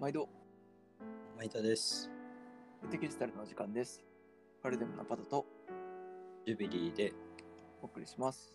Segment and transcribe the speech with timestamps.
[0.00, 0.28] 毎度、
[1.36, 2.08] マイタです。
[2.88, 4.00] テキスタルの時間です。
[4.62, 5.44] パルデムのパトと
[6.46, 7.12] ジュビリーで、
[7.82, 8.54] お送りします。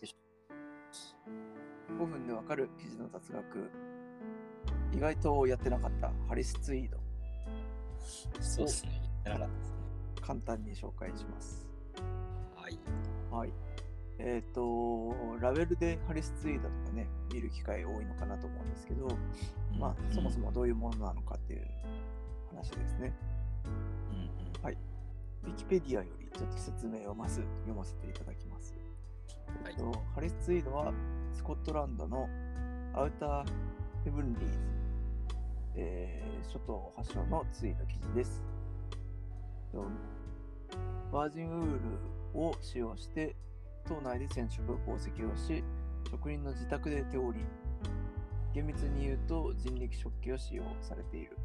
[1.98, 3.70] 5分でわかる記事の雑学。
[4.94, 6.96] 意外とやってなかったハリスツイード。
[8.40, 9.02] そうですね。
[9.02, 9.76] 言ってなかったですね。
[10.22, 11.68] 簡単に紹介します。
[12.56, 12.78] はい。
[13.30, 13.52] はい。
[14.18, 19.08] えっ、と、ラベルでハリスツイードとかね、見る機会多いのかなと思うんですけど、
[19.78, 21.66] まあ、そもそもどういうものなのかっていう
[22.50, 23.12] 話ですね。
[24.62, 24.78] はい
[25.42, 28.74] ウィキペディアよりちょっと説明をまず読ませていただきます。
[29.62, 30.92] はいえっと、ハリスツイードは
[31.34, 32.28] スコットランドの
[32.94, 33.44] アウター
[34.04, 34.58] ヘブンリーズ、
[35.76, 38.42] えー諸島発祥のツイード生地です。
[39.72, 39.84] と
[41.12, 41.72] バージンウー
[42.34, 43.34] ルを使用して
[43.84, 45.62] 島内で染色宝石をし
[46.10, 47.44] 職人の自宅で手織り
[48.54, 51.36] 厳密に言うと人力食器を使用されている。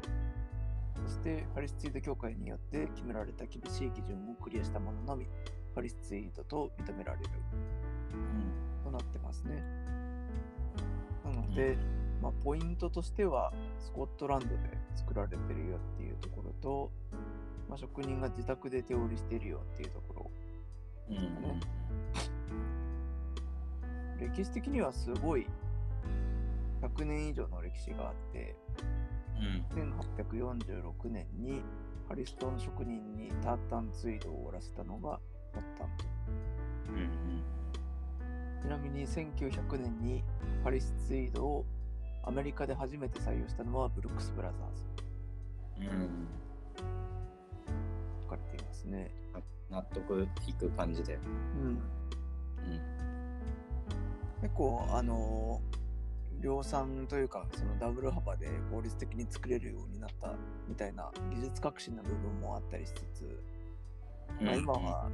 [1.06, 5.26] そしてハリスツイード協会によって決められた厳しい基準をクリアしたもののみ
[5.74, 7.28] ハリスツイードと認められる。
[8.84, 9.62] となってますね。
[11.24, 11.76] なので、
[12.22, 14.54] まあ、ポイントとしてはスコットランドで
[14.96, 16.90] 作られてるよっていうところと、
[17.68, 20.30] まあ、職人が自宅で手織りしているよっていうところ。
[21.10, 21.16] うん。
[21.16, 21.79] うんうん
[24.20, 25.46] 歴史的にはすごい
[26.82, 28.54] 100年以上の歴史があって
[29.38, 29.64] うん。
[30.28, 31.62] 1846年に
[32.08, 35.20] ハリストン職人にタータンツイードを終わらせたのが
[35.54, 35.88] モッタン。
[35.96, 36.04] と
[36.88, 37.10] うん。
[38.62, 40.22] ちなみに1900年に
[40.62, 41.64] ハリスツイードを
[42.24, 45.90] アメリカで初めて採用したのはブルックス・ブラザーズ。
[45.92, 46.28] うん。
[48.24, 49.10] 書かれていますね。
[49.70, 51.14] 納得いく感じで。
[51.14, 51.99] うん、うん
[54.40, 55.60] 結構あの
[56.40, 60.34] 量産というかそのダブル幅で効率的に作れるようになった
[60.68, 63.42] みたいな技術革新の部分もあったりしつつ、
[64.40, 65.10] まあ、今は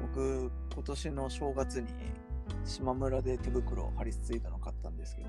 [0.00, 1.88] 僕今年の正月に
[2.64, 5.28] 島村で手袋ハリスツイードの買ったんですけど、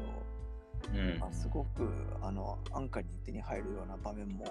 [0.94, 1.20] うん。
[1.20, 1.90] まあ、すごく
[2.22, 4.46] あの安価に手に入るような場面も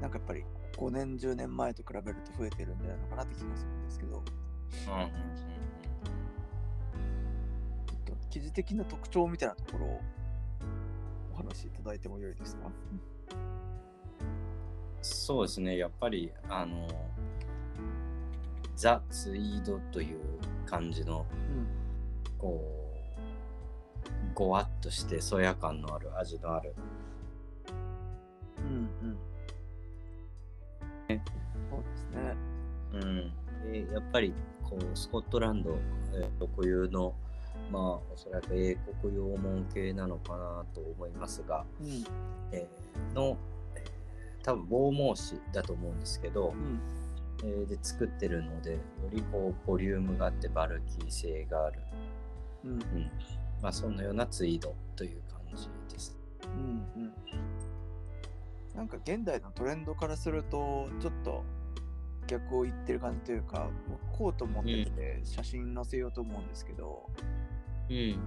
[0.00, 0.44] なんかやっぱり
[0.76, 4.16] 5年10年前と比べると増えてるんじゃないのかなって気がするんですけど。
[4.16, 4.22] うん
[8.30, 10.00] 記事的な特徴みたいなところを
[11.34, 12.70] お話しいただいてもよいですか？
[15.02, 15.76] そうですね。
[15.78, 16.86] やっぱり、あの、
[18.76, 20.18] ザ・ツイードという
[20.66, 21.26] 感じの、
[22.38, 26.74] こう、ごわっとして、そや感のある味のある
[28.58, 29.18] うんうん
[31.08, 31.20] うん。
[31.70, 32.36] そうですね。
[32.92, 33.32] うん、
[33.72, 35.78] でやっぱりこうスコットランド、
[36.12, 37.14] えー特有の
[37.70, 42.04] まあおそらく英国用門系なのかなと思いますが、うん。
[42.52, 43.36] えーの、
[43.74, 43.90] えー
[44.42, 46.80] 多分防毛紙だと思うんですけどう、ん。
[47.42, 48.78] えーで作ってるのでよ
[49.10, 51.80] りこうボリュームがあってバルキー性がある、
[52.64, 52.72] うん。
[52.72, 53.10] うん。
[53.62, 56.16] まあ、そんなようなツイードという感じです。
[56.44, 57.12] うんうん。
[58.74, 61.44] なんか現代のトレンドからするとちょっと
[62.26, 63.68] 逆を言ってる感じというか
[64.16, 67.06] コート持ってきて写真載せようと思うんですけど、
[67.90, 68.18] うん。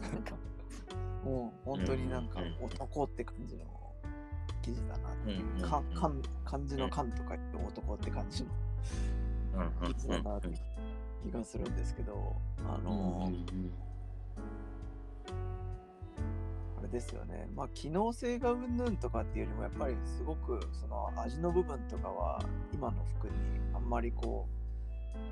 [0.00, 0.34] なんか
[1.24, 3.64] もう本当になんかうん男って感じの
[4.62, 5.58] 記事だな、う。
[5.58, 8.50] んかかん漢字の漢とか言って男って感じの
[9.86, 10.48] 記事だなって
[11.22, 13.70] 気がするんですけどあうんのー
[16.78, 17.46] あれですよね。
[17.54, 23.32] まあ、機能性がうんぬんとかっていうよりも、やっぱりすごくその味の部分とかは、今の服に
[23.74, 24.59] あんまりこう、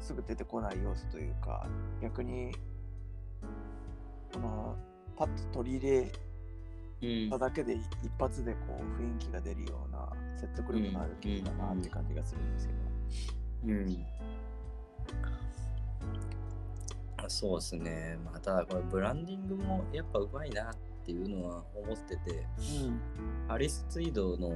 [0.01, 1.67] すぐ出てこない要素というか、
[2.01, 2.53] 逆に、
[4.33, 4.77] この、
[5.17, 6.13] パッと取り入
[7.01, 7.31] うん。
[7.31, 7.83] れただけで一
[8.19, 12.79] 発でこう雰囲気が出るような説得力のある記事だなって感じがするんですけど。
[13.67, 14.07] うん。
[17.29, 18.19] そうですね。
[18.25, 22.47] まあ、ただこれブランディングもやっぱうまいなっていうのは思ってて、
[23.49, 24.51] ハリスツイードの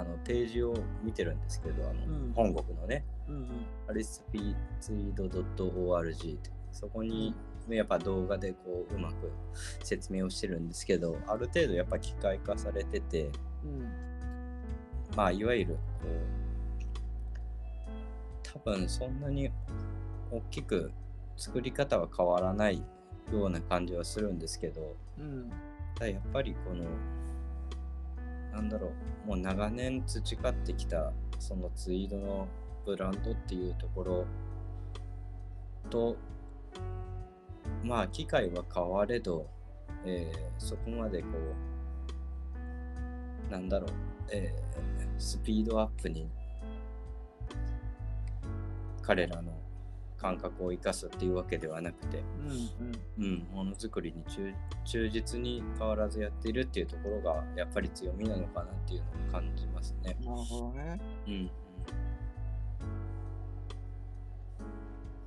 [0.00, 3.34] あのページを見てるんですけど、あのうん本国のね、うん。
[3.34, 3.48] うん
[3.86, 7.34] ハリスピツイード .org ってそこに
[7.68, 9.32] やっぱ動画でこううまく
[9.82, 13.30] 説明をしてるんですけど、ある程度やっぱ機械化されてて、
[13.64, 13.88] うん。
[15.16, 16.40] まあいわゆるこう
[18.42, 19.50] 多分そんなに
[20.30, 20.92] 大きく
[21.36, 22.82] 作り方は変わらない
[23.32, 25.50] ような感じはするんですけどうん。
[25.94, 26.84] ただやっぱりこの
[28.52, 28.92] なんだろ
[29.24, 29.28] う。
[29.28, 32.48] もう長年培ってきたそのツイードの
[32.84, 34.26] ブランドっていうところ
[35.90, 36.16] と
[37.84, 39.46] まあ機械は変われど、
[40.04, 41.28] えーそこまでこ
[43.48, 43.90] うなんだろう、
[44.30, 46.28] えー、スピードアップに
[49.02, 49.52] 彼らの
[50.20, 52.22] 感覚を生かすっていうわけではなくて、
[53.18, 54.22] うん、うん、ものづくりに
[54.84, 60.16] 忠実に変わらずやっているっていうところがやっぱり強みなのかなっていうのを感じますね。
[60.20, 61.00] なるほどね。
[61.26, 61.50] うん。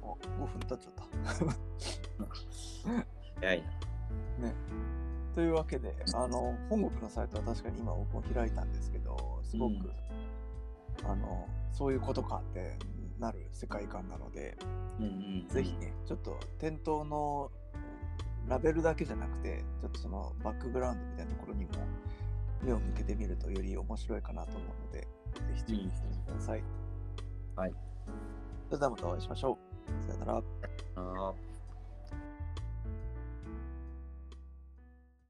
[0.04, 1.56] あ、5分経っちゃった。
[3.42, 3.64] 早い
[4.40, 4.48] な。
[4.48, 4.54] ね。
[5.34, 9.92] というわけで、あの、本国のサイトは確かに今僕も開いたんですけど、すごく、うん、
[11.04, 12.78] あの、そういうことかって
[13.24, 14.58] なる世界観なので、
[15.00, 17.50] うんうん、ぜひね、ちょっと店頭の
[18.50, 21.72] ラベルだけじゃなくて、ちょっとそのバックグラウンドみたいなところにも
[22.62, 25.08] 目を向けてみるとより面白いかなと思うので、ぜ
[25.56, 26.64] ひ注意してみてください。
[27.56, 27.74] はい。
[28.68, 29.58] それではまたお会いしましょ
[30.02, 30.06] う。
[30.06, 30.44] さよなら。
[30.96, 31.34] あ